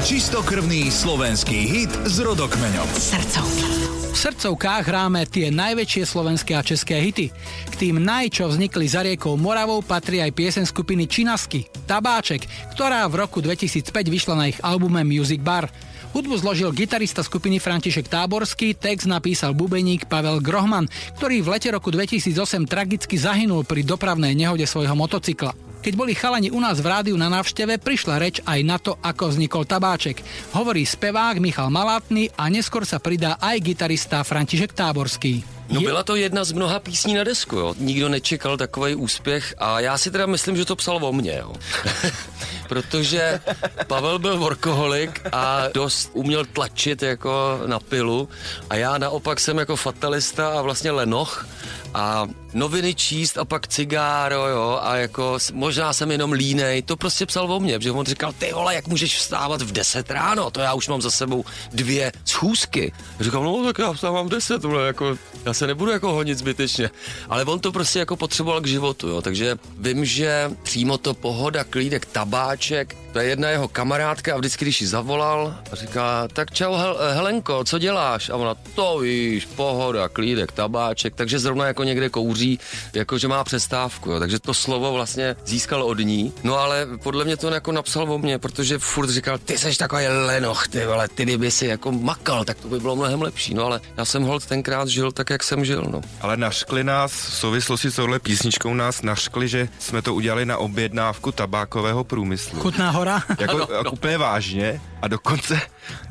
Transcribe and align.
Čistokrvný 0.00 0.88
slovenský 0.88 1.68
hit 1.68 1.92
s 2.08 2.24
rodokmeňom. 2.24 2.88
Srdcovka. 2.88 3.68
V 4.08 4.16
srdcovkách 4.16 4.84
hráme 4.88 5.28
tie 5.28 5.52
najväčšie 5.52 6.08
slovenské 6.08 6.56
a 6.56 6.64
české 6.64 7.04
hity. 7.04 7.28
K 7.68 7.74
tým 7.76 8.00
naj, 8.00 8.32
čo 8.32 8.48
vznikli 8.48 8.88
za 8.88 9.04
riekou 9.04 9.36
Moravou, 9.36 9.84
patrí 9.84 10.24
aj 10.24 10.32
piesen 10.32 10.64
skupiny 10.64 11.04
Činasky, 11.04 11.68
Tabáček, 11.84 12.48
ktorá 12.72 13.04
v 13.12 13.20
roku 13.20 13.44
2005 13.44 13.92
vyšla 14.08 14.34
na 14.40 14.48
ich 14.48 14.56
albume 14.64 15.04
Music 15.04 15.44
Bar. 15.44 15.68
Hudbu 16.16 16.32
zložil 16.40 16.72
gitarista 16.72 17.20
skupiny 17.20 17.60
František 17.60 18.08
Táborský, 18.08 18.72
text 18.72 19.04
napísal 19.04 19.52
bubeník 19.52 20.08
Pavel 20.08 20.40
Grohman, 20.40 20.88
ktorý 21.20 21.44
v 21.44 21.60
lete 21.60 21.68
roku 21.68 21.92
2008 21.92 22.64
tragicky 22.64 23.20
zahynul 23.20 23.68
pri 23.68 23.84
dopravnej 23.84 24.32
nehode 24.32 24.64
svojho 24.64 24.96
motocykla. 24.96 25.69
Keď 25.80 25.96
boli 25.96 26.12
chalani 26.12 26.52
u 26.52 26.60
nás 26.60 26.76
v 26.76 26.92
rádiu 26.92 27.16
na 27.16 27.32
návšteve, 27.32 27.80
prišla 27.80 28.20
reč 28.20 28.44
aj 28.44 28.60
na 28.60 28.76
to, 28.76 29.00
ako 29.00 29.32
vznikol 29.32 29.64
tabáček. 29.64 30.20
Hovorí 30.52 30.84
spevák 30.84 31.40
Michal 31.40 31.72
Malátny 31.72 32.28
a 32.36 32.52
neskôr 32.52 32.84
sa 32.84 33.00
pridá 33.00 33.40
aj 33.40 33.64
gitarista 33.64 34.20
František 34.20 34.76
Táborský. 34.76 35.60
No 35.70 35.80
byla 35.80 36.02
to 36.02 36.16
jedna 36.16 36.44
z 36.44 36.52
mnoha 36.52 36.78
písní 36.78 37.14
na 37.14 37.24
desku, 37.24 37.56
jo. 37.56 37.74
Nikdo 37.78 38.08
nečekal 38.08 38.56
takový 38.56 38.94
úspěch 38.94 39.54
a 39.58 39.80
já 39.80 39.98
si 39.98 40.10
teda 40.10 40.26
myslím, 40.26 40.56
že 40.56 40.64
to 40.64 40.76
psal 40.76 40.98
o 41.04 41.12
mně, 41.12 41.36
jo. 41.38 41.52
Protože 42.68 43.40
Pavel 43.86 44.18
byl 44.18 44.38
workoholik 44.38 45.20
a 45.32 45.68
dost 45.74 46.10
uměl 46.12 46.44
tlačit 46.44 47.02
jako 47.02 47.60
na 47.66 47.80
pilu 47.80 48.28
a 48.70 48.76
já 48.76 48.98
naopak 48.98 49.40
jsem 49.40 49.58
jako 49.58 49.76
fatalista 49.76 50.58
a 50.58 50.62
vlastně 50.62 50.90
lenoch 50.90 51.46
a 51.94 52.26
noviny 52.54 52.94
číst 52.94 53.38
a 53.38 53.44
pak 53.44 53.68
cigáro, 53.68 54.48
jo, 54.48 54.78
a 54.82 54.96
jako 54.96 55.38
možná 55.52 55.92
jsem 55.92 56.10
jenom 56.10 56.32
línej, 56.32 56.82
to 56.82 56.96
prostě 56.96 57.26
psal 57.26 57.52
o 57.52 57.60
mně, 57.60 57.78
protože 57.78 57.90
on 57.90 58.06
říkal, 58.06 58.32
ty 58.32 58.52
vole, 58.52 58.74
jak 58.74 58.88
můžeš 58.88 59.16
vstávat 59.16 59.62
v 59.62 59.72
10 59.72 60.10
ráno, 60.10 60.50
to 60.50 60.60
já 60.60 60.74
už 60.74 60.88
mám 60.88 61.02
za 61.02 61.10
sebou 61.10 61.44
dvě 61.72 62.12
schůzky. 62.24 62.92
Říkal, 63.20 63.44
no 63.44 63.64
tak 63.64 63.78
já 63.78 63.92
vstávám 63.92 64.26
v 64.26 64.30
10, 64.30 64.64
vole, 64.64 64.86
jako, 64.86 65.16
já 65.44 65.54
se 65.54 65.66
nebudu 65.66 65.90
jako 65.90 66.12
honit 66.12 66.38
zbytečně. 66.38 66.90
Ale 67.28 67.44
on 67.44 67.60
to 67.60 67.72
prostě 67.72 67.98
jako 67.98 68.16
potřeboval 68.16 68.60
k 68.60 68.66
životu, 68.66 69.08
jo, 69.08 69.22
takže 69.22 69.56
vím, 69.78 70.04
že 70.04 70.50
přímo 70.62 70.98
to 70.98 71.14
pohoda, 71.14 71.64
klídek, 71.64 72.06
tabáček, 72.06 72.96
to 73.12 73.18
je 73.18 73.26
jedna 73.26 73.48
jeho 73.48 73.68
kamarádka 73.68 74.34
a 74.34 74.38
vždycky, 74.38 74.64
když 74.64 74.80
ji 74.80 74.86
zavolal, 74.86 75.54
říká, 75.72 76.28
tak 76.32 76.52
čau 76.52 76.72
Hel- 76.74 76.96
Helenko, 77.12 77.64
co 77.64 77.78
děláš? 77.78 78.30
A 78.30 78.36
ona, 78.36 78.54
to 78.74 78.98
víš, 78.98 79.46
pohoda, 79.46 80.08
klídek, 80.08 80.52
tabáček, 80.52 81.14
takže 81.14 81.38
zrovna 81.38 81.66
jako 81.66 81.84
někde 81.84 82.08
kouří, 82.08 82.58
jako 82.94 83.18
že 83.18 83.28
má 83.28 83.44
přestávku, 83.44 84.10
jo. 84.10 84.20
takže 84.20 84.38
to 84.38 84.54
slovo 84.54 84.92
vlastně 84.92 85.36
získal 85.44 85.82
od 85.82 85.98
ní. 85.98 86.32
No 86.44 86.58
ale 86.58 86.86
podle 87.02 87.24
mě 87.24 87.36
to 87.36 87.50
jako 87.50 87.72
napsal 87.72 88.12
o 88.12 88.18
mně, 88.18 88.38
protože 88.38 88.78
furt 88.78 89.10
říkal, 89.10 89.38
ty 89.38 89.58
seš 89.58 89.76
takový 89.76 90.06
lenoch, 90.08 90.68
ty 90.68 90.86
vole, 90.86 91.08
ty 91.08 91.22
kdyby 91.22 91.50
si 91.50 91.66
jako 91.66 91.92
makal, 91.92 92.44
tak 92.44 92.58
to 92.58 92.68
by 92.68 92.80
bylo 92.80 92.96
mnohem 92.96 93.22
lepší. 93.22 93.54
No 93.54 93.64
ale 93.64 93.80
já 93.96 94.04
jsem 94.04 94.22
hold 94.22 94.46
tenkrát 94.46 94.88
žil 94.88 95.12
tak, 95.12 95.30
jak 95.30 95.42
jsem 95.42 95.64
žil, 95.64 95.84
no. 95.90 96.00
Ale 96.20 96.36
naškli 96.36 96.84
nás, 96.84 97.12
v 97.12 97.34
souvislosti 97.34 97.90
s 97.90 97.96
touhle 97.96 98.18
písničkou 98.18 98.74
nás 98.74 99.02
naškli, 99.02 99.48
že 99.48 99.68
jsme 99.78 100.02
to 100.02 100.14
udělali 100.14 100.46
na 100.46 100.58
objednávku 100.58 101.32
tabákového 101.32 102.04
průmyslu. 102.04 102.60
Chutná 102.60 102.90
hora. 103.00 103.22
Jako, 103.38 103.58
no, 103.58 103.68
no. 103.84 103.90
úplně 103.90 104.18
vážně. 104.18 104.80
A 105.02 105.08
dokonce 105.08 105.60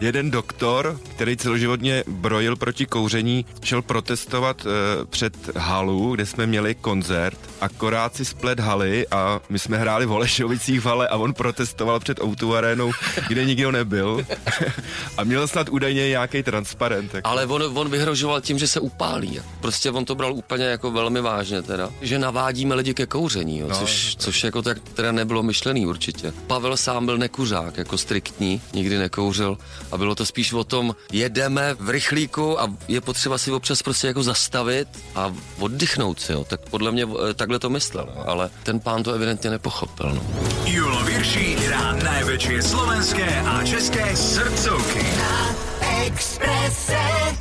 jeden 0.00 0.30
doktor, 0.30 1.00
který 1.10 1.36
celoživotně 1.36 2.04
brojil 2.08 2.56
proti 2.56 2.86
kouření, 2.86 3.46
šel 3.62 3.82
protestovat 3.82 4.66
e, 4.66 5.04
před 5.04 5.56
halu, 5.56 6.14
kde 6.14 6.26
jsme 6.26 6.46
měli 6.46 6.74
koncert. 6.74 7.38
Akorát 7.60 8.16
si 8.16 8.24
splet 8.24 8.60
haly 8.60 9.06
a 9.10 9.40
my 9.48 9.58
jsme 9.58 9.78
hráli 9.78 10.06
v 10.06 10.08
Holešovicích 10.08 10.80
v 10.80 10.84
hale 10.84 11.08
a 11.08 11.16
on 11.16 11.34
protestoval 11.34 12.00
před 12.00 12.22
Outu 12.22 12.54
arénou, 12.54 12.92
kde 13.28 13.44
nikdo 13.44 13.72
nebyl. 13.72 14.26
a 15.16 15.24
měl 15.24 15.48
snad 15.48 15.68
údajně 15.68 16.08
nějaký 16.08 16.42
transparent. 16.42 17.14
Jako. 17.14 17.28
Ale 17.28 17.46
on, 17.46 17.78
on 17.78 17.90
vyhrožoval 17.90 18.40
tím, 18.40 18.58
že 18.58 18.68
se 18.68 18.80
upálí. 18.80 19.40
Prostě 19.60 19.90
on 19.90 20.04
to 20.04 20.14
bral 20.14 20.32
úplně 20.32 20.64
jako 20.64 20.90
velmi 20.90 21.20
vážně 21.20 21.62
teda. 21.62 21.90
Že 22.00 22.18
navádíme 22.18 22.74
lidi 22.74 22.94
ke 22.94 23.06
kouření, 23.06 23.58
jo, 23.58 23.68
no, 23.68 23.76
což, 23.76 24.16
což 24.16 24.44
jako 24.44 24.62
tak 24.62 24.78
teda 24.94 25.12
nebylo 25.12 25.42
myšlený 25.42 25.86
určitě. 25.86 26.32
Pavel 26.46 26.76
sám 26.76 27.06
byl 27.06 27.18
nekuřák, 27.18 27.76
jako 27.76 27.98
striktní 27.98 28.60
nikdy 28.72 28.98
nekouřil 28.98 29.57
a 29.92 29.96
bylo 29.96 30.14
to 30.14 30.26
spíš 30.26 30.52
o 30.52 30.64
tom, 30.64 30.96
jedeme 31.12 31.74
v 31.74 31.90
rychlíku 31.90 32.60
a 32.60 32.74
je 32.88 33.00
potřeba 33.00 33.38
si 33.38 33.52
občas 33.52 33.82
prostě 33.82 34.06
jako 34.06 34.22
zastavit 34.22 34.88
a 35.14 35.34
oddychnout 35.58 36.20
si, 36.20 36.32
jo. 36.32 36.44
Tak 36.44 36.60
podle 36.70 36.92
mě 36.92 37.08
eh, 37.30 37.34
takhle 37.34 37.58
to 37.58 37.70
myslel, 37.70 38.08
no. 38.16 38.28
ale 38.28 38.50
ten 38.62 38.80
pán 38.80 39.02
to 39.02 39.12
evidentně 39.12 39.50
nepochopil, 39.50 40.14
no. 40.14 40.22
Julo 40.64 41.04
Virší 41.04 41.54
hrá 41.54 41.92
najväčšie 41.92 42.62
slovenské 42.62 43.40
a 43.40 43.64
české 43.64 44.16
srdcovky. 44.16 45.06
Na 45.18 45.56
Expresse. 46.04 47.38